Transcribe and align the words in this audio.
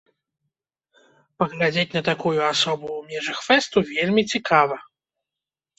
Паглядзець 1.43 1.93
на 1.97 2.01
такую 2.09 2.35
асобу 2.53 2.87
ў 2.99 3.01
межах 3.13 3.47
фэсту 3.51 3.77
вельмі 3.95 4.21
цікава. 4.35 4.75